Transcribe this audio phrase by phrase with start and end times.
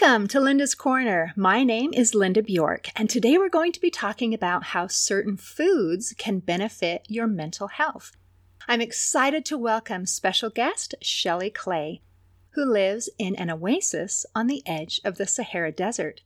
[0.00, 1.32] Welcome to Linda's Corner.
[1.34, 5.36] My name is Linda Bjork, and today we're going to be talking about how certain
[5.36, 8.12] foods can benefit your mental health.
[8.68, 12.00] I'm excited to welcome special guest Shelley Clay,
[12.50, 16.20] who lives in an oasis on the edge of the Sahara Desert.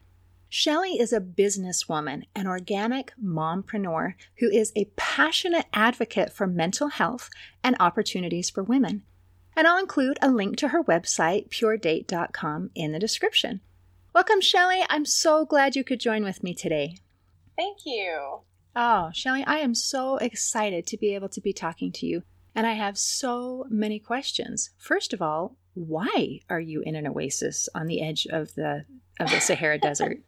[0.50, 7.30] Shelley is a businesswoman, an organic mompreneur who is a passionate advocate for mental health
[7.64, 9.04] and opportunities for women
[9.56, 13.60] and I'll include a link to her website, purdate.com, in the description.
[14.14, 14.82] Welcome, Shelley.
[14.90, 16.96] I'm so glad you could join with me today.
[17.56, 18.40] Thank you.
[18.74, 22.22] Oh, Shelley, I am so excited to be able to be talking to you.
[22.54, 24.70] And I have so many questions.
[24.78, 28.84] First of all, why are you in an oasis on the edge of the
[29.18, 30.18] of the Sahara Desert?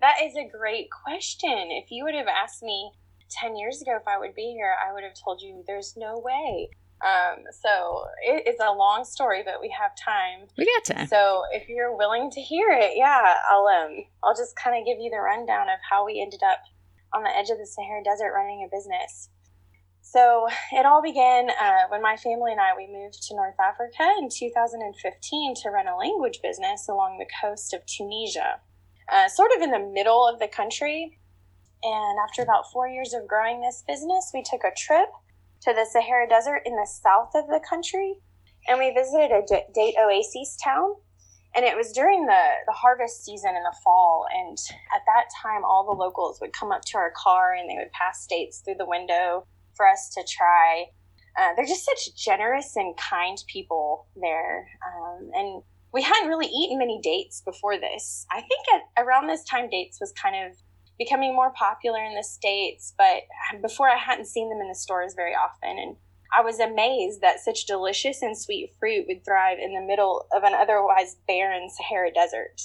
[0.00, 1.70] That is a great question.
[1.70, 2.92] If you would have asked me
[3.30, 6.18] 10 years ago if I would be here, I would have told you there's no
[6.18, 6.70] way.
[7.02, 10.46] Um, so it's a long story, but we have time.
[10.56, 11.06] We got time.
[11.08, 14.98] So if you're willing to hear it, yeah, I'll um I'll just kind of give
[15.00, 16.60] you the rundown of how we ended up
[17.12, 19.30] on the edge of the Sahara Desert running a business.
[20.00, 24.04] So it all began uh, when my family and I we moved to North Africa
[24.20, 28.60] in 2015 to run a language business along the coast of Tunisia,
[29.10, 31.18] uh, sort of in the middle of the country.
[31.82, 35.08] And after about four years of growing this business, we took a trip
[35.62, 38.14] to the Sahara Desert in the south of the country,
[38.68, 40.94] and we visited a date oasis town.
[41.54, 44.24] And it was during the, the harvest season in the fall.
[44.34, 44.56] And
[44.94, 47.92] at that time, all the locals would come up to our car and they would
[47.92, 49.46] pass dates through the window
[49.76, 50.86] for us to try.
[51.38, 54.66] Uh, they're just such generous and kind people there.
[54.86, 58.26] Um, and we hadn't really eaten many dates before this.
[58.30, 60.56] I think at around this time, dates was kind of
[60.98, 63.22] becoming more popular in the States, but
[63.60, 65.78] before I hadn't seen them in the stores very often.
[65.78, 65.96] And
[66.34, 70.44] I was amazed that such delicious and sweet fruit would thrive in the middle of
[70.44, 72.60] an otherwise barren Sahara desert.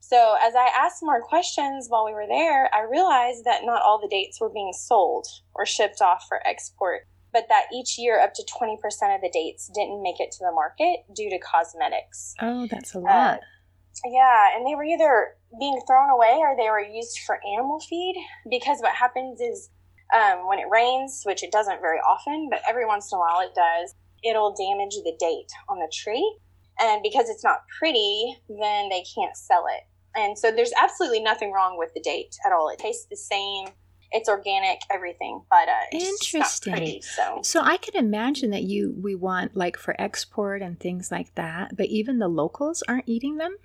[0.00, 4.00] So, as I asked more questions while we were there, I realized that not all
[4.00, 8.32] the dates were being sold or shipped off for export, but that each year up
[8.34, 8.74] to 20%
[9.14, 12.34] of the dates didn't make it to the market due to cosmetics.
[12.40, 13.38] Oh, that's a lot.
[13.38, 17.80] Uh, yeah, and they were either being thrown away or they were used for animal
[17.80, 18.14] feed
[18.48, 19.70] because what happens is
[20.14, 23.40] um, when it rains, which it doesn't very often, but every once in a while
[23.40, 23.94] it does,
[24.24, 26.38] it'll damage the date on the tree.
[26.80, 29.84] And because it's not pretty, then they can't sell it.
[30.16, 32.68] And so there's absolutely nothing wrong with the date at all.
[32.68, 33.68] It tastes the same.
[34.12, 36.72] It's organic, everything, but uh, interesting.
[36.72, 37.40] Pretty, so.
[37.44, 41.76] so I can imagine that you we want like for export and things like that,
[41.76, 43.56] but even the locals aren't eating them.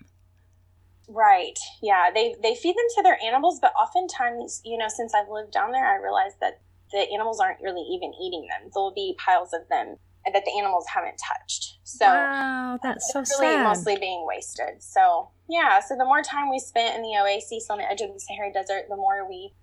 [1.07, 1.57] Right.
[1.81, 2.09] Yeah.
[2.13, 5.71] They they feed them to their animals, but oftentimes, you know, since I've lived down
[5.71, 6.61] there, I realized that
[6.91, 8.69] the animals aren't really even eating them.
[8.73, 11.77] There'll be piles of them that the animals haven't touched.
[11.83, 13.63] So wow, that's so really sad.
[13.63, 14.81] mostly being wasted.
[14.81, 15.79] So yeah.
[15.79, 18.51] So the more time we spent in the oasis on the edge of the Sahara
[18.51, 19.53] Desert, the more we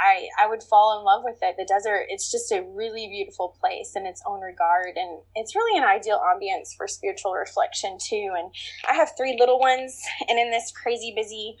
[0.00, 1.56] I, I would fall in love with it.
[1.58, 4.96] The desert, it's just a really beautiful place in its own regard.
[4.96, 8.32] And it's really an ideal ambience for spiritual reflection, too.
[8.36, 8.50] And
[8.88, 10.00] I have three little ones.
[10.28, 11.56] And in this crazy busy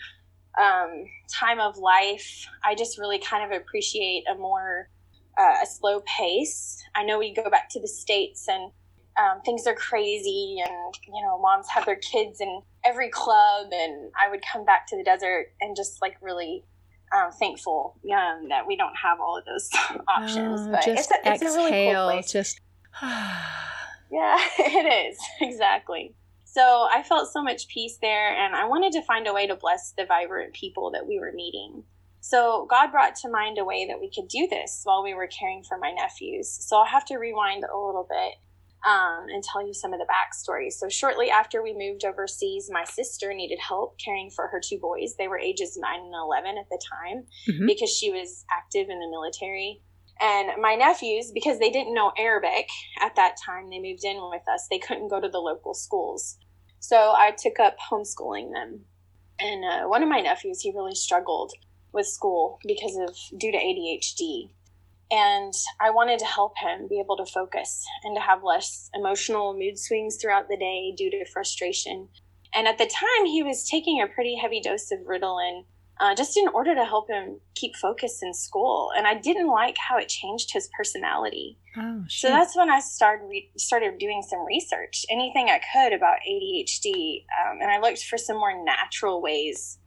[0.60, 4.88] um, time of life, I just really kind of appreciate a more
[5.38, 6.82] uh, a slow pace.
[6.94, 8.72] I know we go back to the States and
[9.18, 14.10] um, things are crazy and you know moms have their kids in every club and
[14.20, 16.64] i would come back to the desert and just like really
[17.12, 19.70] um, thankful um, that we don't have all of those
[20.08, 20.60] options.
[20.62, 22.32] Oh, but just it's a, it's exhale, a really cool place.
[22.32, 22.60] Just
[23.02, 26.14] yeah, it is exactly.
[26.44, 29.54] So I felt so much peace there, and I wanted to find a way to
[29.54, 31.84] bless the vibrant people that we were meeting.
[32.20, 35.26] So God brought to mind a way that we could do this while we were
[35.26, 36.50] caring for my nephews.
[36.50, 38.34] So I'll have to rewind a little bit
[38.86, 40.72] um, and tell you some of the backstory.
[40.72, 45.14] So, shortly after we moved overseas, my sister needed help caring for her two boys.
[45.18, 47.66] They were ages 9 and 11 at the time mm-hmm.
[47.66, 49.82] because she was active in the military.
[50.20, 52.68] And my nephews, because they didn't know Arabic
[53.00, 54.66] at that time, they moved in with us.
[54.70, 56.38] They couldn't go to the local schools.
[56.78, 58.80] So, I took up homeschooling them.
[59.38, 61.52] And uh, one of my nephews, he really struggled
[61.92, 64.50] with school because of due to ADHD
[65.10, 69.54] and I wanted to help him be able to focus and to have less emotional
[69.54, 72.08] mood swings throughout the day due to frustration.
[72.54, 75.64] And at the time, he was taking a pretty heavy dose of Ritalin
[76.00, 78.90] uh, just in order to help him keep focus in school.
[78.96, 81.58] And I didn't like how it changed his personality.
[81.76, 86.16] Oh, so that's when I started re- started doing some research, anything I could about
[86.28, 89.78] ADHD, um, and I looked for some more natural ways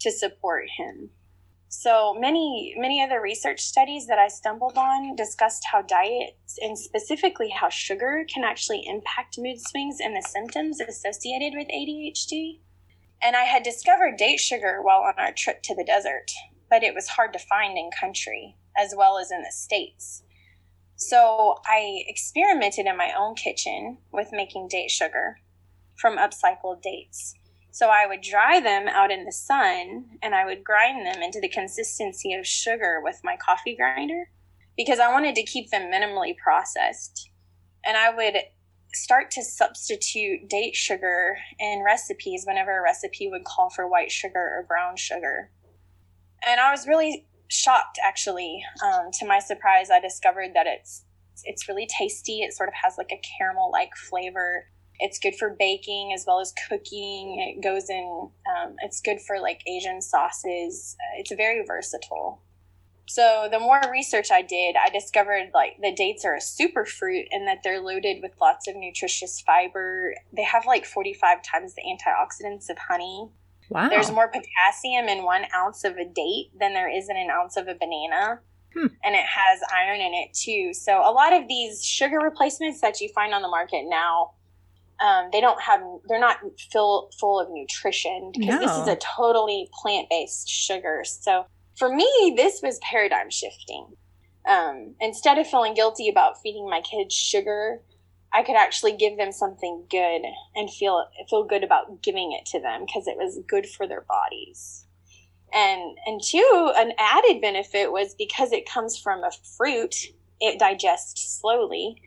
[0.00, 1.10] to support him.
[1.74, 6.78] So many, many of the research studies that I stumbled on discussed how diet and
[6.78, 12.60] specifically how sugar can actually impact mood swings and the symptoms associated with ADHD.
[13.22, 16.30] And I had discovered date sugar while on our trip to the desert,
[16.68, 20.24] but it was hard to find in country as well as in the States.
[20.96, 25.38] So I experimented in my own kitchen with making date sugar
[25.96, 27.34] from upcycled dates.
[27.72, 31.40] So I would dry them out in the sun and I would grind them into
[31.40, 34.30] the consistency of sugar with my coffee grinder
[34.76, 37.30] because I wanted to keep them minimally processed.
[37.84, 38.36] And I would
[38.94, 44.38] start to substitute date sugar in recipes whenever a recipe would call for white sugar
[44.38, 45.50] or brown sugar.
[46.46, 48.62] And I was really shocked, actually.
[48.84, 51.04] Um, to my surprise, I discovered that it's
[51.44, 52.42] it's really tasty.
[52.42, 54.66] It sort of has like a caramel like flavor.
[55.02, 57.38] It's good for baking as well as cooking.
[57.40, 58.30] It goes in.
[58.46, 60.96] Um, it's good for like Asian sauces.
[61.00, 62.40] Uh, it's very versatile.
[63.08, 67.46] So the more research I did, I discovered like the dates are a superfruit and
[67.46, 70.14] that they're loaded with lots of nutritious fiber.
[70.32, 73.28] They have like 45 times the antioxidants of honey.
[73.68, 73.88] Wow.
[73.88, 77.56] There's more potassium in one ounce of a date than there is in an ounce
[77.56, 78.40] of a banana.
[78.74, 78.86] Hmm.
[79.04, 80.72] And it has iron in it too.
[80.72, 84.32] So a lot of these sugar replacements that you find on the market now,
[85.02, 86.38] um, they don't have, they're not
[86.72, 88.60] full, full of nutrition because no.
[88.60, 91.02] this is a totally plant based sugar.
[91.04, 91.46] So
[91.76, 93.86] for me, this was paradigm shifting.
[94.48, 97.80] Um, instead of feeling guilty about feeding my kids sugar,
[98.32, 100.22] I could actually give them something good
[100.54, 104.00] and feel feel good about giving it to them because it was good for their
[104.02, 104.86] bodies.
[105.52, 109.94] And and two, an added benefit was because it comes from a fruit,
[110.40, 112.00] it digests slowly.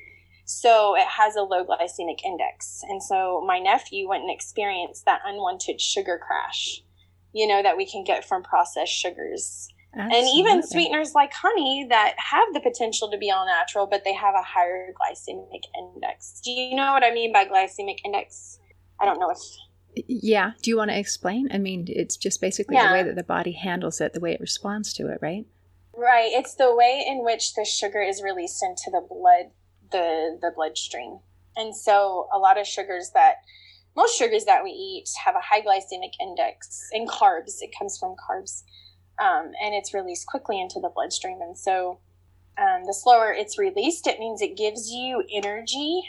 [0.45, 2.83] So it has a low glycemic index.
[2.88, 6.83] And so my nephew went and experienced that unwanted sugar crash,
[7.33, 9.68] you know, that we can get from processed sugars.
[9.97, 10.19] Absolutely.
[10.19, 14.13] And even sweeteners like honey that have the potential to be all natural, but they
[14.13, 16.42] have a higher glycemic index.
[16.44, 18.59] Do you know what I mean by glycemic index?
[19.00, 19.39] I don't know if.
[20.07, 20.51] Yeah.
[20.62, 21.48] Do you want to explain?
[21.51, 22.89] I mean, it's just basically yeah.
[22.89, 25.45] the way that the body handles it, the way it responds to it, right?
[25.98, 26.31] Right.
[26.33, 29.51] It's the way in which the sugar is released into the blood,
[29.92, 31.20] the the bloodstream.
[31.58, 33.38] And so a lot of sugars that
[33.96, 37.62] most sugars that we eat have a high glycemic index in carbs.
[37.62, 38.64] It comes from carbs
[39.20, 41.40] um, and it's released quickly into the bloodstream.
[41.42, 42.00] And so
[42.58, 46.04] um, the slower it's released, it means it gives you energy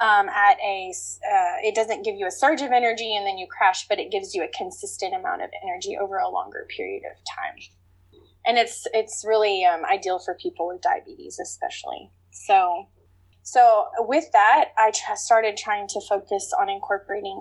[0.00, 0.92] um, at a,
[1.24, 4.10] uh, it doesn't give you a surge of energy and then you crash, but it
[4.10, 7.62] gives you a consistent amount of energy over a longer period of time.
[8.44, 12.10] And it's, it's really um, ideal for people with diabetes, especially.
[12.32, 12.88] So,
[13.42, 17.40] so with that, I started trying to focus on incorporating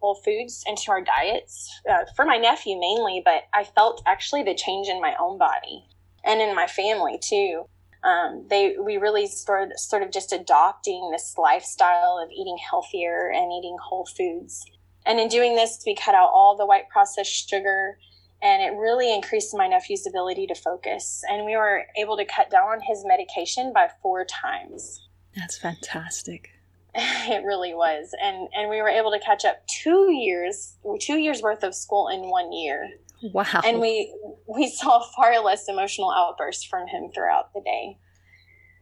[0.00, 4.54] whole foods into our diets uh, for my nephew mainly, but I felt actually the
[4.54, 5.84] change in my own body
[6.24, 7.64] and in my family too.
[8.04, 13.52] Um, they we really started sort of just adopting this lifestyle of eating healthier and
[13.52, 14.64] eating whole foods.
[15.04, 17.98] And in doing this, we cut out all the white processed sugar,
[18.42, 21.22] and it really increased my nephew's ability to focus.
[21.28, 25.05] And we were able to cut down on his medication by four times.
[25.36, 26.50] That's fantastic.
[26.94, 28.14] it really was.
[28.22, 32.08] And and we were able to catch up two years two years worth of school
[32.08, 32.88] in one year.
[33.22, 33.60] Wow.
[33.64, 34.14] And we
[34.46, 37.98] we saw far less emotional outbursts from him throughout the day.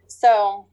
[0.07, 0.67] So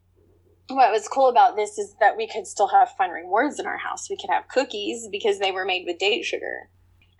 [0.68, 3.78] what was cool about this is that we could still have fun rewards in our
[3.78, 4.10] house.
[4.10, 6.70] We could have cookies because they were made with date sugar.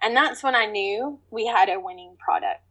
[0.04, 2.62] And that's when i knew we had a winning product.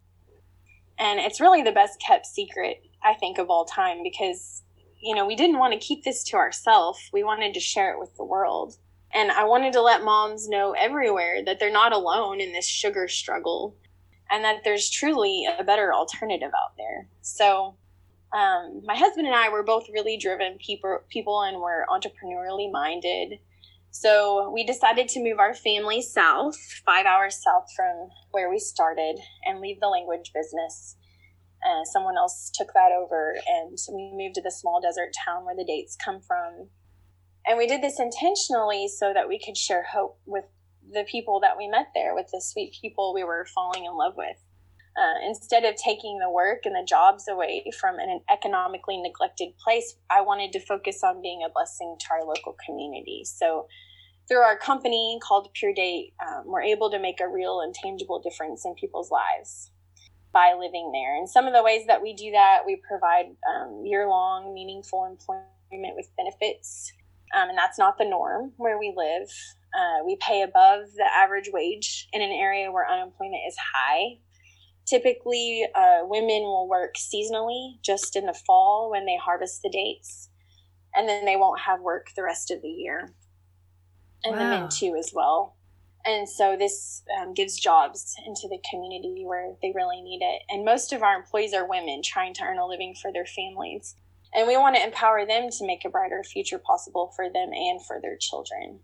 [0.99, 4.63] And it's really the best kept secret i think of all time because
[5.01, 6.99] you know, we didn't want to keep this to ourselves.
[7.13, 8.77] We wanted to share it with the world.
[9.13, 13.09] And I wanted to let moms know everywhere that they're not alone in this sugar
[13.09, 13.77] struggle
[14.31, 17.09] and that there's truly a better alternative out there.
[17.21, 17.77] So,
[18.33, 23.41] um, my husband and I were both really driven people, people and were entrepreneurially minded.
[23.91, 29.19] So we decided to move our family south, five hours south from where we started,
[29.45, 30.95] and leave the language business
[31.63, 35.57] and someone else took that over and we moved to the small desert town where
[35.57, 36.69] the dates come from.
[37.47, 40.45] And we did this intentionally so that we could share hope with
[40.93, 44.15] the people that we met there with the sweet people we were falling in love
[44.17, 44.37] with.
[44.97, 49.95] Uh, instead of taking the work and the jobs away from an economically neglected place
[50.11, 53.23] i wanted to focus on being a blessing to our local community.
[53.25, 53.69] So
[54.29, 58.65] through our company called PurDate um, we're able to make a real and tangible difference
[58.65, 59.71] in people's lives
[60.33, 61.17] by living there.
[61.17, 65.05] And some of the ways that we do that, we provide um, year long, meaningful
[65.05, 66.93] employment with benefits.
[67.35, 69.29] Um, and that's not the norm where we live.
[69.75, 74.19] Uh, we pay above the average wage in an area where unemployment is high.
[74.87, 80.29] Typically, uh, women will work seasonally just in the fall when they harvest the dates,
[80.95, 83.15] and then they won't have work the rest of the year.
[84.25, 84.43] And wow.
[84.43, 85.57] the men too, as well.
[86.07, 90.43] And so this um, gives jobs into the community where they really need it.
[90.49, 93.97] And most of our employees are women trying to earn a living for their families.
[94.35, 97.85] And we want to empower them to make a brighter future possible for them and
[97.85, 98.81] for their children.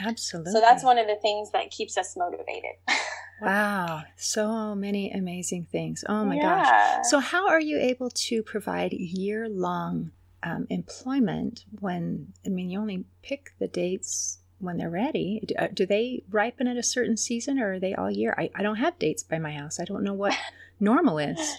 [0.00, 0.52] Absolutely.
[0.52, 2.76] So that's one of the things that keeps us motivated.
[3.40, 4.02] wow.
[4.16, 6.04] So many amazing things.
[6.08, 6.64] Oh my yeah.
[6.64, 7.06] gosh.
[7.08, 12.78] So, how are you able to provide year long um, employment when, I mean, you
[12.78, 15.42] only pick the dates when they're ready.
[15.46, 18.34] Do, uh, do, they ripen at a certain season or are they all year?
[18.36, 19.80] I, I don't have dates by my house.
[19.80, 20.36] I don't know what
[20.80, 21.58] normal is.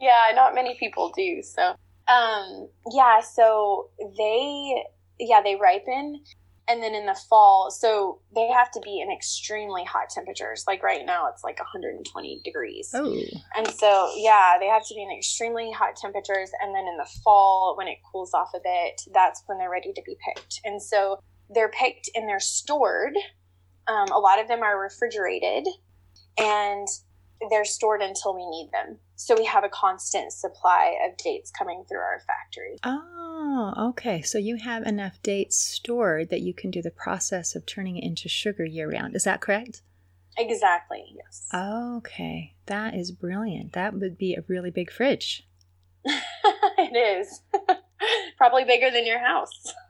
[0.00, 1.42] Yeah, not many people do.
[1.42, 1.74] So,
[2.08, 4.84] um, yeah, so they,
[5.18, 6.20] yeah, they ripen
[6.68, 10.82] and then in the fall so they have to be in extremely hot temperatures like
[10.82, 13.16] right now it's like 120 degrees oh
[13.56, 17.08] and so yeah they have to be in extremely hot temperatures and then in the
[17.22, 20.82] fall when it cools off a bit that's when they're ready to be picked and
[20.82, 21.18] so
[21.50, 23.14] they're picked and they're stored
[23.88, 25.66] um, a lot of them are refrigerated
[26.38, 26.88] and
[27.50, 31.84] they're stored until we need them so we have a constant supply of dates coming
[31.88, 34.22] through our factory oh Oh, okay.
[34.22, 38.04] So you have enough dates stored that you can do the process of turning it
[38.04, 39.14] into sugar year round.
[39.14, 39.82] Is that correct?
[40.36, 41.48] Exactly, yes.
[41.54, 42.54] Okay.
[42.66, 43.72] That is brilliant.
[43.72, 45.46] That would be a really big fridge.
[46.04, 47.40] it is.
[48.36, 49.74] Probably bigger than your house.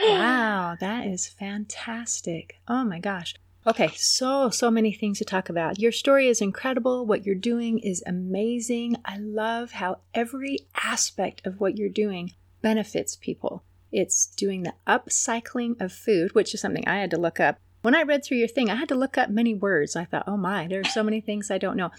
[0.00, 2.60] wow, that is fantastic.
[2.68, 3.34] Oh my gosh.
[3.66, 5.78] Okay, so, so many things to talk about.
[5.78, 7.04] Your story is incredible.
[7.04, 8.96] What you're doing is amazing.
[9.04, 13.62] I love how every aspect of what you're doing benefits people.
[13.92, 17.58] It's doing the upcycling of food, which is something I had to look up.
[17.82, 19.96] When I read through your thing, I had to look up many words.
[19.96, 21.90] I thought, oh my, there are so many things I don't know.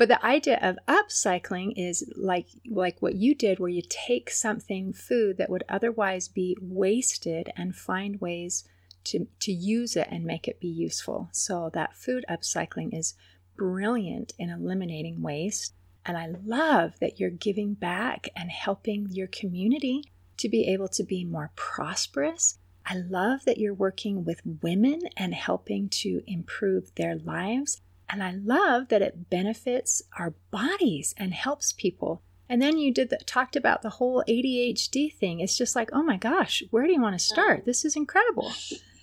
[0.00, 4.94] But the idea of upcycling is like like what you did where you take something
[4.94, 8.64] food that would otherwise be wasted and find ways
[9.04, 11.28] to, to use it and make it be useful.
[11.32, 13.12] So that food upcycling is
[13.58, 15.74] brilliant in eliminating waste
[16.06, 20.04] and I love that you're giving back and helping your community
[20.38, 22.58] to be able to be more prosperous.
[22.86, 27.82] I love that you're working with women and helping to improve their lives.
[28.10, 32.22] And I love that it benefits our bodies and helps people.
[32.48, 35.40] And then you did the, talked about the whole ADHD thing.
[35.40, 37.64] It's just like, oh my gosh, where do you want to start?
[37.64, 38.52] This is incredible.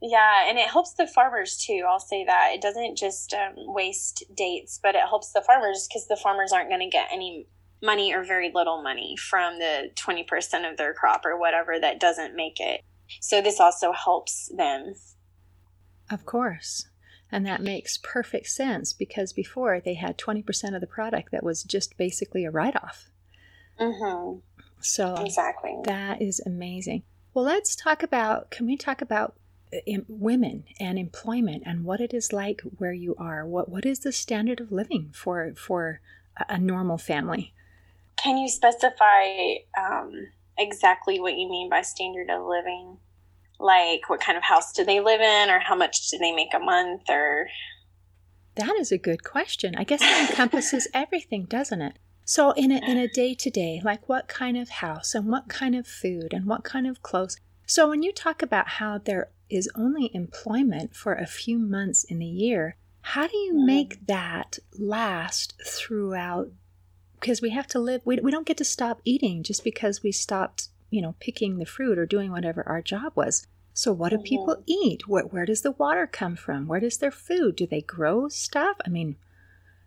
[0.00, 1.84] Yeah, and it helps the farmers too.
[1.88, 6.06] I'll say that it doesn't just um, waste dates, but it helps the farmers because
[6.06, 7.48] the farmers aren't going to get any
[7.82, 12.36] money or very little money from the 20% of their crop or whatever that doesn't
[12.36, 12.82] make it.
[13.20, 14.94] So this also helps them.
[16.10, 16.86] Of course.
[17.30, 21.62] And that makes perfect sense because before they had 20% of the product that was
[21.62, 23.10] just basically a write off.
[23.78, 24.38] Mm-hmm.
[24.80, 25.76] So exactly.
[25.84, 27.02] That is amazing.
[27.34, 29.34] Well, let's talk about can we talk about
[30.08, 33.46] women and employment and what it is like where you are.
[33.46, 36.00] What what is the standard of living for for
[36.48, 37.52] a normal family?
[38.16, 42.98] Can you specify um, exactly what you mean by standard of living?
[43.60, 46.54] Like what kind of house do they live in, or how much do they make
[46.54, 47.48] a month, or
[48.54, 49.74] that is a good question.
[49.76, 51.98] I guess it encompasses everything, doesn't it?
[52.24, 55.48] So in a in a day to day, like what kind of house and what
[55.48, 57.38] kind of food and what kind of clothes.
[57.66, 62.22] So when you talk about how there is only employment for a few months in
[62.22, 63.66] a year, how do you hmm.
[63.66, 66.50] make that last throughout?
[67.20, 70.12] Because we have to live, we, we don't get to stop eating just because we
[70.12, 73.46] stopped, you know, picking the fruit or doing whatever our job was.
[73.72, 74.86] So, what do people mm-hmm.
[74.88, 75.08] eat?
[75.08, 76.66] Where, where does the water come from?
[76.66, 77.56] Where does their food?
[77.56, 78.76] Do they grow stuff?
[78.84, 79.16] I mean,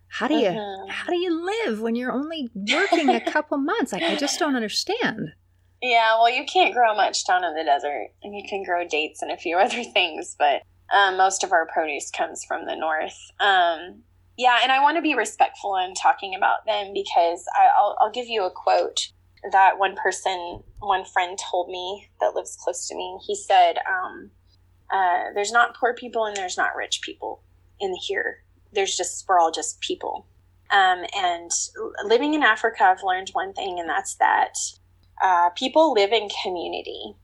[0.07, 0.85] how do you uh-huh.
[0.87, 3.91] how do you live when you're only working a couple months?
[3.91, 5.33] Like, I just don't understand.
[5.81, 9.21] Yeah, well, you can't grow much down in the desert, and you can grow dates
[9.21, 10.61] and a few other things, but
[10.95, 13.17] um, most of our produce comes from the north.
[13.39, 14.03] Um,
[14.37, 18.11] yeah, and I want to be respectful in talking about them because I, will I'll
[18.11, 19.11] give you a quote
[19.51, 23.19] that one person, one friend told me that lives close to me.
[23.25, 24.31] He said, um,
[24.93, 27.41] uh, "There's not poor people and there's not rich people
[27.79, 28.43] in here.
[28.71, 30.27] There's just we're all just people."
[30.71, 31.51] Um, and
[32.05, 34.53] living in Africa, I've learned one thing, and that's that
[35.21, 37.15] uh, people live in community.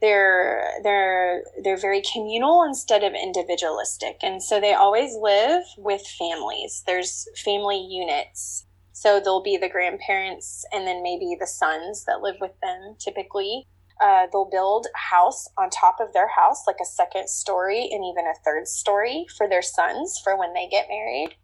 [0.00, 6.82] They're they're they're very communal instead of individualistic, and so they always live with families.
[6.86, 8.64] There's family units,
[9.00, 12.96] so there'll be the grandparents and then maybe the sons that live with them.
[12.98, 13.66] Typically,
[13.98, 18.04] uh, they'll build a house on top of their house, like a second story and
[18.04, 21.34] even a third story for their sons for when they get married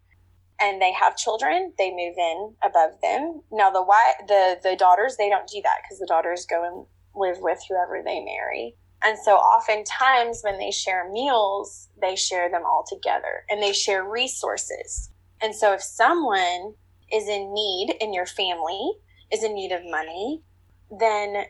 [0.61, 3.41] and they have children, they move in above them.
[3.51, 6.85] Now the wife, the the daughters, they don't do that because the daughters go and
[7.15, 8.75] live with whoever they marry.
[9.03, 14.05] And so oftentimes when they share meals, they share them all together and they share
[14.05, 15.11] resources.
[15.41, 16.75] And so if someone
[17.13, 18.93] is in need in your family,
[19.33, 20.43] is in need of money,
[20.91, 21.45] then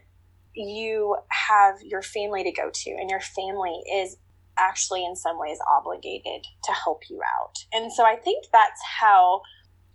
[0.55, 4.17] you have your family to go to, and your family is
[4.59, 7.55] actually in some ways obligated to help you out.
[7.73, 9.43] And so I think that's how,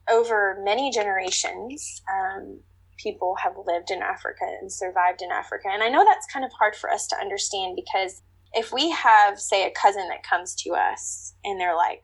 [0.10, 2.60] over many generations, um,
[2.98, 5.70] people have lived in Africa and survived in Africa.
[5.72, 8.22] And I know that's kind of hard for us to understand because
[8.54, 12.04] if we have, say, a cousin that comes to us and they're like,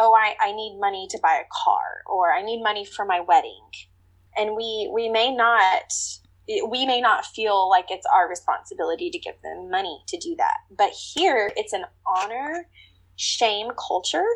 [0.00, 3.20] oh, I, I need money to buy a car or I need money for my
[3.20, 3.68] wedding.
[4.36, 5.92] And we, we may not,
[6.68, 10.56] we may not feel like it's our responsibility to give them money to do that.
[10.76, 12.66] But here it's an honor
[13.16, 14.26] shame culture.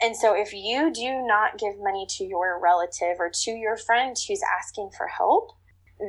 [0.00, 4.16] And so if you do not give money to your relative or to your friend
[4.26, 5.50] who's asking for help,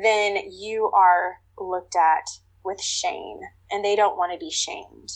[0.02, 2.24] then you are looked at
[2.64, 5.12] with shame and they don't want to be shamed.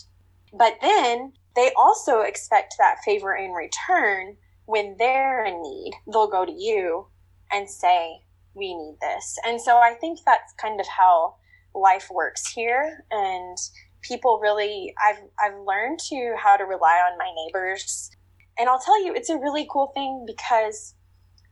[0.53, 5.91] But then they also expect that favor in return when they're in need.
[6.05, 7.07] They'll go to you
[7.51, 8.21] and say,
[8.53, 9.37] We need this.
[9.45, 11.35] And so I think that's kind of how
[11.73, 13.03] life works here.
[13.09, 13.57] And
[14.03, 18.11] people really, I've, I've learned to how to rely on my neighbors.
[18.59, 20.93] And I'll tell you, it's a really cool thing because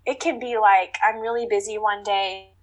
[0.05, 2.53] it can be like, I'm really busy one day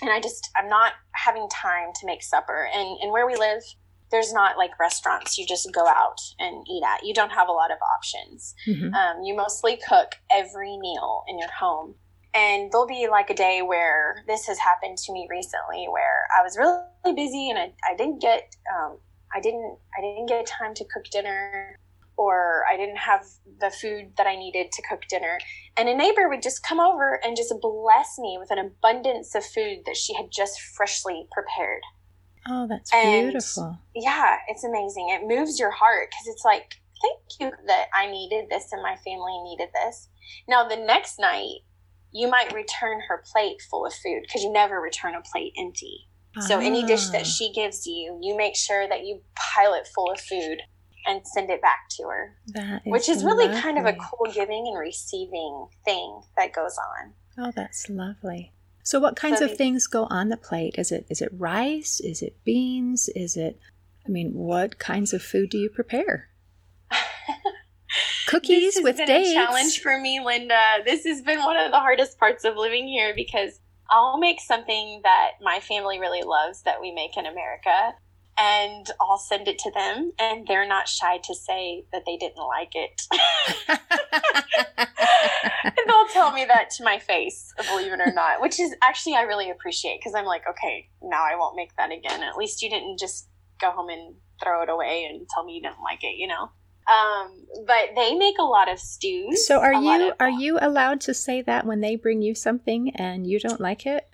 [0.00, 2.68] and I just, I'm not having time to make supper.
[2.72, 3.62] And, and where we live,
[4.10, 7.04] there's not like restaurants you just go out and eat at.
[7.04, 8.54] You don't have a lot of options.
[8.66, 8.94] Mm-hmm.
[8.94, 11.94] Um, you mostly cook every meal in your home.
[12.34, 16.42] And there'll be like a day where this has happened to me recently where I
[16.42, 18.98] was really busy and I, I didn't get um,
[19.34, 21.78] I didn't I didn't get time to cook dinner
[22.18, 23.24] or I didn't have
[23.60, 25.38] the food that I needed to cook dinner.
[25.76, 29.44] And a neighbor would just come over and just bless me with an abundance of
[29.44, 31.82] food that she had just freshly prepared.
[32.48, 33.78] Oh, that's and beautiful.
[33.94, 35.10] Yeah, it's amazing.
[35.10, 38.96] It moves your heart because it's like, thank you that I needed this and my
[38.96, 40.08] family needed this.
[40.48, 41.60] Now, the next night,
[42.12, 46.08] you might return her plate full of food because you never return a plate empty.
[46.46, 47.24] So, any dish that ah.
[47.24, 50.62] she gives you, you make sure that you pile it full of food
[51.06, 52.36] and send it back to her.
[52.48, 56.76] That is which is really kind of a cool giving and receiving thing that goes
[56.78, 57.14] on.
[57.38, 58.52] Oh, that's lovely.
[58.88, 60.76] So what kinds of things go on the plate?
[60.78, 62.00] Is it is it rice?
[62.00, 63.10] Is it beans?
[63.14, 63.60] Is it
[64.06, 66.30] I mean, what kinds of food do you prepare?
[68.28, 69.28] Cookies with dates.
[69.28, 70.78] A challenge for me, Linda.
[70.86, 75.02] This has been one of the hardest parts of living here because I'll make something
[75.04, 77.92] that my family really loves that we make in America,
[78.38, 82.36] and I'll send it to them, and they're not shy to say that they didn't
[82.36, 83.02] like it.
[85.64, 89.16] and they'll tell me that to my face, believe it or not, which is actually
[89.16, 92.22] I really appreciate because I'm like, okay, now I won't make that again.
[92.22, 93.28] At least you didn't just
[93.60, 96.50] go home and throw it away and tell me you didn't like it, you know.
[96.88, 99.46] Um, but they make a lot of stews.
[99.46, 102.94] So are you of, are you allowed to say that when they bring you something
[102.96, 104.08] and you don't like it?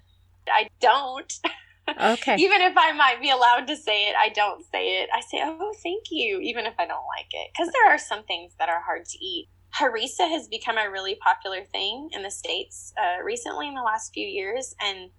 [0.49, 1.33] I don't.
[1.89, 2.37] Okay.
[2.37, 5.11] even if I might be allowed to say it, I don't say it.
[5.15, 8.25] I say, "Oh, thank you," even if I don't like it, because there are some
[8.25, 9.49] things that are hard to eat.
[9.79, 14.15] Harissa has become a really popular thing in the states uh, recently in the last
[14.15, 15.11] few years, and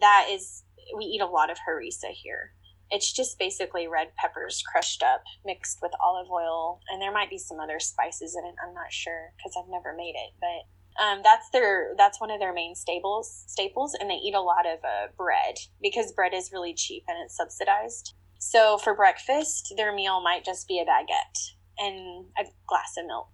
[0.00, 0.64] that is
[0.96, 2.52] we eat a lot of harissa here.
[2.90, 7.38] It's just basically red peppers crushed up, mixed with olive oil, and there might be
[7.38, 8.54] some other spices in it.
[8.64, 12.40] I'm not sure because I've never made it, but um, that's their that's one of
[12.40, 16.50] their main staples staples, and they eat a lot of uh, bread because bread is
[16.52, 18.14] really cheap and it's subsidized.
[18.38, 23.28] So for breakfast, their meal might just be a baguette and a glass of milk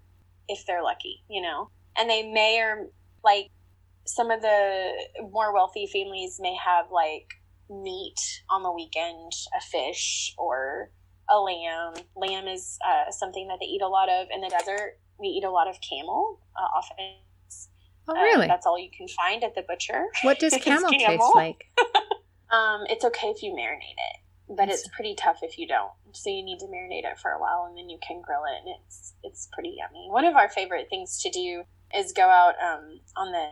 [0.49, 1.71] if they're lucky, you know.
[1.97, 2.89] And they may or
[3.23, 3.51] like
[4.07, 4.93] some of the
[5.33, 7.29] more wealthy families may have like
[7.71, 10.91] meat on the weekend, a fish or
[11.31, 11.95] a lamb.
[12.15, 14.99] Lamb is uh, something that they eat a lot of in the desert.
[15.19, 17.24] We eat a lot of camel uh, often
[18.09, 18.45] Oh, really?
[18.45, 20.07] Uh, that's all you can find at the butcher.
[20.23, 21.07] What does camel, camel.
[21.07, 21.65] taste like?
[22.51, 25.93] um, it's okay if you marinate it, but it's pretty tough if you don't.
[26.13, 28.61] So you need to marinate it for a while, and then you can grill it,
[28.65, 30.09] and it's it's pretty yummy.
[30.11, 31.65] One of our favorite things to do
[31.95, 33.49] is go out um, on the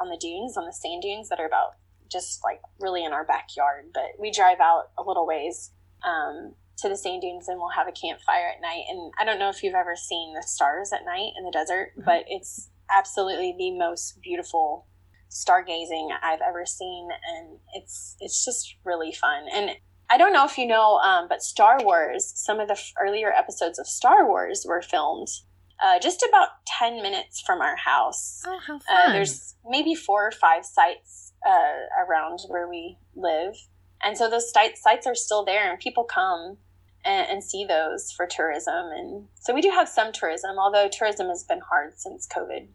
[0.00, 1.74] on the dunes, on the sand dunes that are about
[2.10, 3.86] just like really in our backyard.
[3.92, 5.72] But we drive out a little ways
[6.04, 8.84] um, to the sand dunes, and we'll have a campfire at night.
[8.88, 11.92] And I don't know if you've ever seen the stars at night in the desert,
[11.92, 12.04] mm-hmm.
[12.04, 14.86] but it's absolutely the most beautiful
[15.30, 19.46] stargazing I've ever seen, and it's it's just really fun.
[19.52, 19.70] And
[20.08, 23.32] I don't know if you know, um, but Star Wars, some of the f- earlier
[23.32, 25.28] episodes of Star Wars were filmed
[25.84, 28.42] uh, just about ten minutes from our house.
[28.46, 29.10] Oh, how uh, fun!
[29.10, 33.54] Uh, there's maybe four or five sites uh, around where we live,
[34.02, 36.58] And so those sites sites are still there, and people come
[37.06, 38.90] and, and see those for tourism.
[38.92, 42.66] And so we do have some tourism, although tourism has been hard since COVID.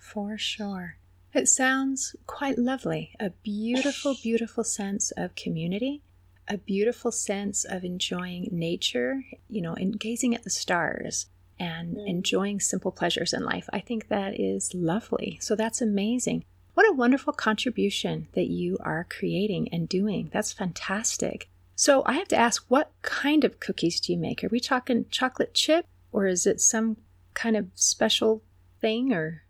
[0.00, 0.96] For sure.
[1.34, 3.12] It sounds quite lovely.
[3.20, 6.02] A beautiful, beautiful sense of community,
[6.46, 11.26] a beautiful sense of enjoying nature, you know, and gazing at the stars
[11.60, 12.08] and mm.
[12.08, 13.68] enjoying simple pleasures in life.
[13.72, 15.38] I think that is lovely.
[15.42, 16.44] So that's amazing.
[16.74, 20.30] What a wonderful contribution that you are creating and doing.
[20.32, 21.48] That's fantastic.
[21.78, 24.42] So I have to ask, what kind of cookies do you make?
[24.42, 26.96] Are we talking chocolate chip or is it some
[27.34, 28.42] kind of special
[28.80, 29.44] thing or?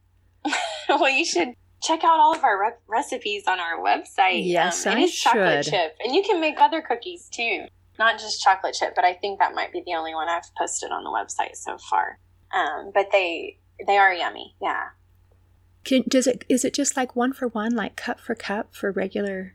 [0.90, 4.46] well, you should check out all of our re- recipes on our website.
[4.46, 5.32] Yes, um, I should.
[5.32, 7.64] chocolate chip, and you can make other cookies too,
[7.98, 8.92] not just chocolate chip.
[8.94, 11.78] But I think that might be the only one I've posted on the website so
[11.78, 12.18] far.
[12.52, 14.54] Um, but they they are yummy.
[14.60, 14.88] Yeah.
[15.82, 18.92] Can, does it is it just like one for one, like cup for cup for
[18.92, 19.54] regular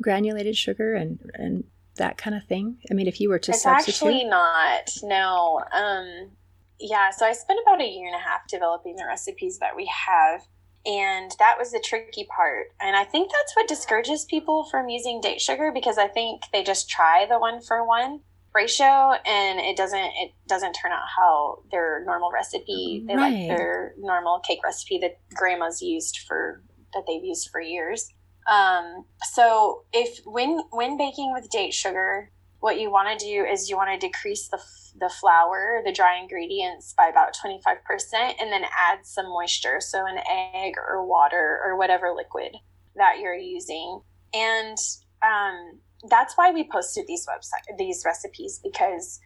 [0.00, 1.64] granulated sugar and and
[1.96, 2.78] that kind of thing?
[2.90, 4.90] I mean, if you were to it's substitute, actually not.
[5.02, 5.60] No.
[5.72, 6.30] Um,
[6.78, 7.10] yeah.
[7.10, 10.42] So I spent about a year and a half developing the recipes that we have,
[10.84, 12.68] and that was the tricky part.
[12.80, 16.62] And I think that's what discourages people from using date sugar because I think they
[16.62, 18.20] just try the one for one
[18.54, 23.32] ratio and it doesn't it doesn't turn out how their normal recipe they right.
[23.32, 28.12] like their normal cake recipe that grandma's used for that they've used for years
[28.50, 33.68] um, so if when when baking with date sugar what you want to do is
[33.68, 34.60] you want to decrease the
[35.00, 37.76] the flour the dry ingredients by about 25%
[38.12, 40.18] and then add some moisture so an
[40.54, 42.54] egg or water or whatever liquid
[42.96, 44.00] that you're using
[44.34, 44.76] and
[45.22, 45.78] um,
[46.08, 49.20] that's why we posted these website these recipes because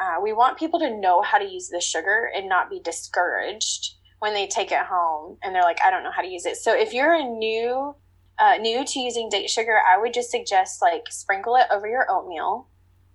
[0.00, 3.94] uh, we want people to know how to use the sugar and not be discouraged
[4.18, 6.56] when they take it home and they're like, I don't know how to use it.
[6.56, 7.94] So if you're a new
[8.38, 12.06] uh, new to using date sugar, I would just suggest like sprinkle it over your
[12.10, 12.68] oatmeal,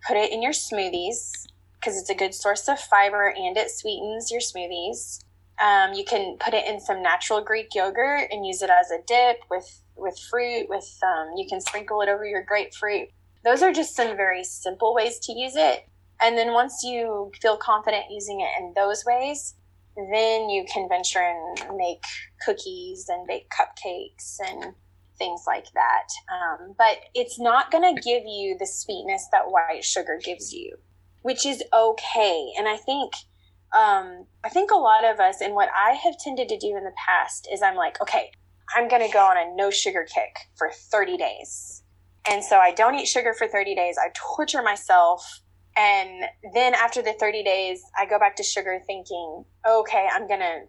[0.08, 1.32] put it in your smoothies
[1.80, 5.24] because it's a good source of fiber and it sweetens your smoothies.
[5.62, 9.04] Um, you can put it in some natural Greek yogurt and use it as a
[9.06, 10.68] dip with with fruit.
[10.70, 13.10] With um, you can sprinkle it over your grapefruit.
[13.44, 15.88] Those are just some very simple ways to use it.
[16.22, 19.56] And then once you feel confident using it in those ways,
[19.96, 22.04] then you can venture and make
[22.46, 24.74] cookies and bake cupcakes and
[25.22, 26.08] things like that.
[26.34, 30.76] Um, but it's not going to give you the sweetness that white sugar gives you,
[31.22, 32.52] which is okay.
[32.58, 33.14] And I think
[33.74, 36.84] um, I think a lot of us, and what I have tended to do in
[36.84, 38.32] the past is I'm like, okay,
[38.76, 41.84] I'm going to go on a no sugar kick for 30 days.
[42.30, 43.96] And so I don't eat sugar for 30 days.
[43.98, 45.42] I torture myself.
[45.78, 50.42] And then after the 30 days, I go back to sugar thinking, okay, I'm going
[50.42, 50.60] to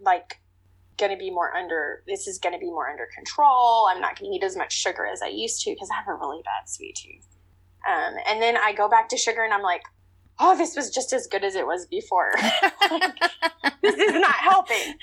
[0.00, 0.40] like,
[0.98, 3.88] going to be more under, this is going to be more under control.
[3.90, 6.08] I'm not going to eat as much sugar as I used to because I have
[6.08, 7.26] a really bad sweet tooth.
[7.88, 9.82] Um, and then I go back to sugar and I'm like,
[10.38, 12.32] oh, this was just as good as it was before.
[13.82, 14.94] this is not helping.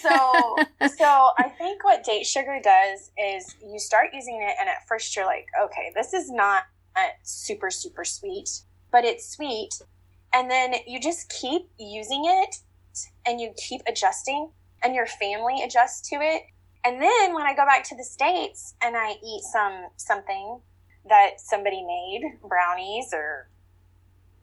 [0.00, 0.56] So,
[0.96, 5.14] so I think what date sugar does is you start using it, and at first
[5.16, 6.64] you're like, okay, this is not
[7.22, 8.48] super, super sweet,
[8.90, 9.70] but it's sweet.
[10.34, 12.56] And then you just keep using it
[13.26, 14.50] and you keep adjusting,
[14.82, 16.42] and your family adjusts to it.
[16.84, 20.60] And then when I go back to the States and I eat some something
[21.08, 23.48] that somebody made, brownies or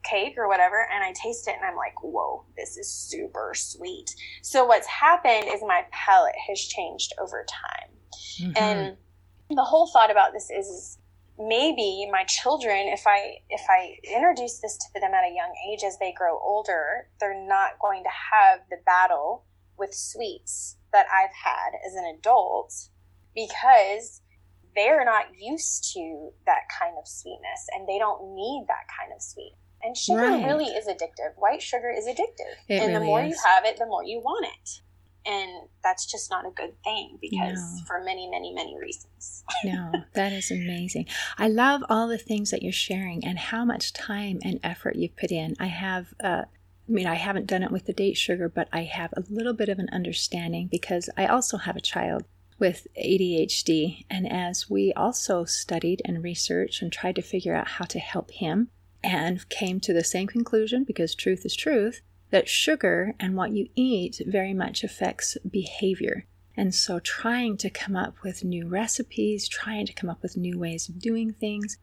[0.02, 4.14] cake or whatever and I taste it and I'm like, whoa, this is super sweet.
[4.42, 7.90] So what's happened is my palate has changed over time.
[8.40, 8.52] Mm-hmm.
[8.56, 8.96] And
[9.50, 10.98] the whole thought about this is, is
[11.38, 15.82] maybe my children if i if i introduce this to them at a young age
[15.86, 19.44] as they grow older they're not going to have the battle
[19.80, 22.72] with sweets that i've had as an adult
[23.34, 24.22] because
[24.76, 29.20] they're not used to that kind of sweetness and they don't need that kind of
[29.20, 30.44] sweet and sugar right.
[30.44, 31.32] really is addictive.
[31.36, 32.54] White sugar is addictive.
[32.68, 33.30] It and really the more is.
[33.30, 34.70] you have it, the more you want it.
[35.26, 37.84] And that's just not a good thing because no.
[37.86, 39.44] for many, many, many reasons.
[39.64, 41.06] no, that is amazing.
[41.36, 45.16] I love all the things that you're sharing and how much time and effort you've
[45.16, 45.56] put in.
[45.60, 46.44] I have, uh,
[46.88, 49.52] I mean, I haven't done it with the date sugar, but I have a little
[49.52, 52.24] bit of an understanding because I also have a child
[52.58, 54.04] with ADHD.
[54.10, 58.30] And as we also studied and researched and tried to figure out how to help
[58.32, 58.68] him,
[59.02, 63.68] and came to the same conclusion because truth is truth that sugar and what you
[63.74, 66.26] eat very much affects behavior.
[66.56, 70.58] And so, trying to come up with new recipes, trying to come up with new
[70.58, 71.78] ways of doing things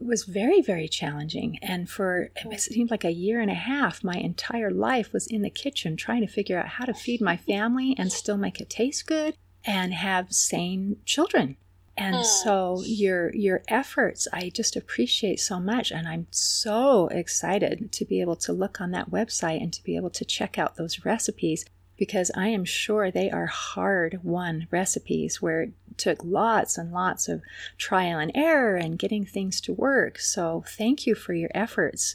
[0.00, 1.58] was very, very challenging.
[1.62, 5.42] And for it seemed like a year and a half, my entire life was in
[5.42, 8.70] the kitchen trying to figure out how to feed my family and still make it
[8.70, 11.56] taste good and have sane children.
[11.96, 12.24] And mm.
[12.24, 18.20] so your your efforts I just appreciate so much and I'm so excited to be
[18.20, 21.66] able to look on that website and to be able to check out those recipes
[21.98, 27.42] because I am sure they are hard won recipes where took lots and lots of
[27.78, 30.18] trial and error and getting things to work.
[30.18, 32.14] So thank you for your efforts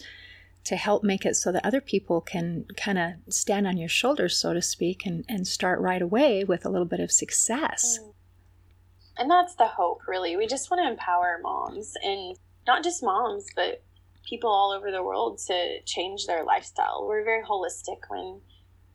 [0.66, 4.36] to help make it so that other people can kind of stand on your shoulders,
[4.36, 8.00] so to speak, and, and start right away with a little bit of success.
[8.02, 8.14] Mm.
[9.20, 10.36] And that's the hope, really.
[10.36, 12.38] We just want to empower moms and
[12.68, 13.82] not just moms, but
[14.28, 17.06] people all over the world to change their lifestyle.
[17.08, 18.42] We're very holistic when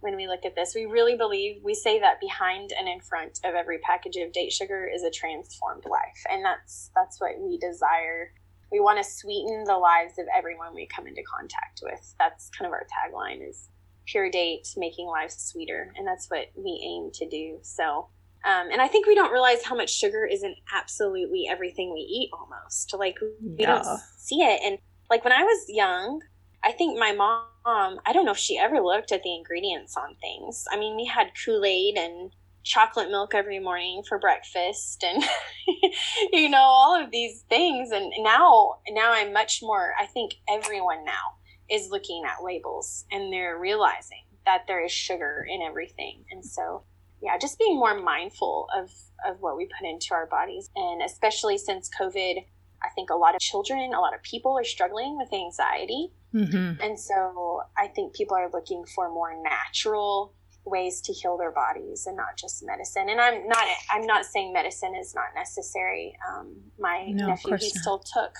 [0.03, 0.75] when we look at this.
[0.75, 4.53] We really believe we say that behind and in front of every package of date
[4.53, 6.23] sugar is a transformed life.
[6.31, 8.33] And that's that's what we desire
[8.73, 12.15] we want to sweeten the lives of everyone we come into contact with.
[12.19, 13.69] That's kind of our tagline is
[14.13, 15.93] PurDate, making lives sweeter.
[15.97, 17.59] And that's what we aim to do.
[17.61, 18.09] So,
[18.45, 22.01] um, and I think we don't realize how much sugar is in absolutely everything we
[22.01, 22.95] eat almost.
[22.95, 23.75] Like we yeah.
[23.75, 24.61] don't see it.
[24.65, 24.79] And
[25.11, 26.23] like when I was young,
[26.65, 30.17] I think my mom, I don't know if she ever looked at the ingredients on
[30.21, 30.65] things.
[30.71, 32.31] I mean, we had Kool Aid and
[32.65, 35.23] chocolate milk every morning for breakfast and
[36.33, 37.91] you know all of these things.
[37.91, 41.35] And now now i'm much more i think everyone now
[41.71, 46.25] is looking at labels and they're realizing that there is sugar in everything.
[46.31, 46.85] And so
[47.21, 48.91] yeah just being more mindful of
[49.29, 50.71] of what we put into our bodies.
[50.77, 52.45] And especially since covid
[52.85, 56.81] i think a lot of children a lot of people are struggling with anxiety mm-hmm.
[56.81, 62.07] and so i think people are looking for more natural ways to heal their bodies
[62.07, 63.09] and not just medicine.
[63.09, 66.17] And I'm not I'm not saying medicine is not necessary.
[66.31, 67.83] Um, my no, nephew he not.
[67.83, 68.37] still took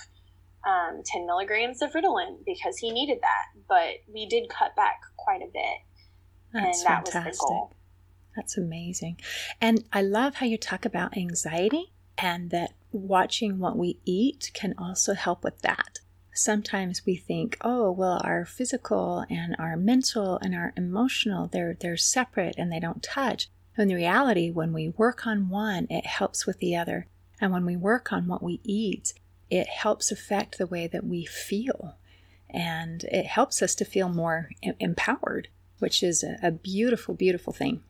[0.65, 5.41] um, 10 milligrams of Ritalin because he needed that, but we did cut back quite
[5.41, 5.77] a bit,
[6.53, 7.31] That's and that fantastic.
[7.31, 7.73] was the goal.
[8.35, 9.19] That's amazing.
[9.59, 14.75] And I love how you talk about anxiety and that watching what we eat can
[14.77, 15.99] also help with that
[16.33, 21.97] sometimes we think, oh, well, our physical and our mental and our emotional, they're, they're
[21.97, 23.49] separate and they don't touch.
[23.77, 27.07] In reality, when we work on one, it helps with the other.
[27.39, 29.13] And when we work on what we eat,
[29.49, 31.95] it helps affect the way that we feel.
[32.49, 34.49] And it helps us to feel more
[34.79, 35.47] empowered,
[35.79, 37.81] which is a, a beautiful, beautiful thing.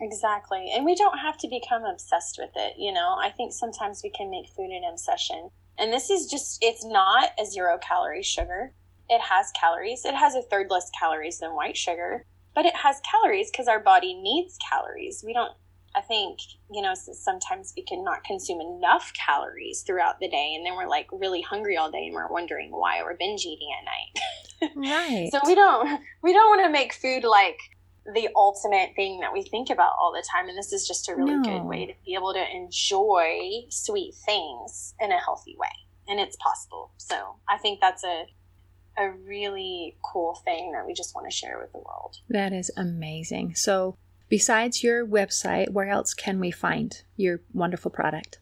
[0.00, 0.72] Exactly.
[0.74, 2.74] And we don't have to become obsessed with it.
[2.78, 6.58] You know, I think sometimes we can make food an obsession and this is just,
[6.62, 8.74] it's not a zero calorie sugar.
[9.08, 10.04] It has calories.
[10.04, 13.80] It has a third less calories than white sugar, but it has calories because our
[13.80, 15.24] body needs calories.
[15.26, 15.52] We don't,
[15.96, 16.38] I think,
[16.70, 20.52] you know, sometimes we can not consume enough calories throughout the day.
[20.54, 23.70] And then we're like really hungry all day and we're wondering why we're binge eating
[23.78, 24.22] at night.
[24.76, 25.30] Right.
[25.32, 27.58] so we don't, we don't want to make food like
[28.14, 30.48] the ultimate thing that we think about all the time.
[30.48, 31.42] And this is just a really no.
[31.42, 35.68] good way to be able to enjoy sweet things in a healthy way.
[36.08, 36.92] And it's possible.
[36.96, 38.26] So I think that's a
[38.98, 42.16] a really cool thing that we just want to share with the world.
[42.28, 43.54] That is amazing.
[43.54, 43.96] So
[44.28, 48.40] besides your website, where else can we find your wonderful product?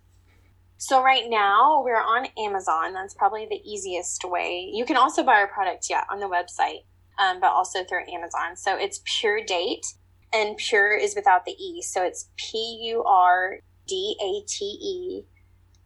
[0.79, 2.93] So right now we're on Amazon.
[2.93, 4.71] That's probably the easiest way.
[4.73, 6.85] You can also buy our product, yeah, on the website
[7.19, 8.57] um, but also through Amazon.
[8.57, 9.87] So it's PurDate,
[10.33, 11.83] and Pure is without the E.
[11.83, 15.25] So it's P U R D A T E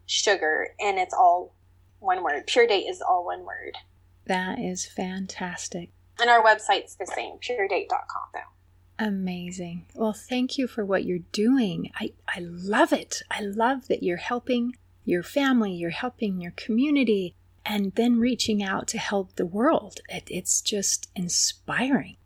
[0.05, 1.55] sugar, and it's all
[1.99, 2.47] one word.
[2.47, 3.77] PurDate is all one word.
[4.25, 5.89] That is fantastic.
[6.19, 9.05] And our website's the same, purdate.com, though.
[9.05, 9.87] Amazing.
[9.95, 11.91] Well, thank you for what you're doing.
[11.99, 13.23] I, I love it.
[13.31, 18.87] I love that you're helping your family, you're helping your community, and then reaching out
[18.89, 19.99] to help the world.
[20.09, 22.17] It, it's just inspiring.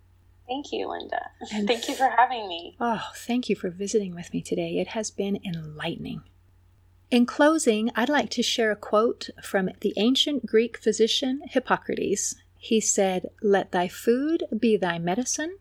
[0.48, 1.30] Thank you, Linda.
[1.54, 2.78] And thank you for having me.
[2.80, 4.78] Oh, thank you for visiting with me today.
[4.78, 6.22] It has been enlightening.
[7.12, 12.36] In closing, I'd like to share a quote from the ancient Greek physician Hippocrates.
[12.58, 15.58] He said, Let thy food be thy medicine,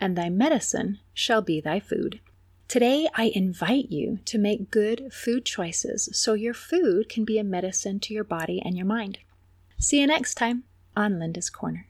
[0.00, 2.20] and thy medicine shall be thy food.
[2.68, 7.42] Today, I invite you to make good food choices so your food can be a
[7.42, 9.16] medicine to your body and your mind.
[9.78, 11.86] See you next time on Linda's Corner.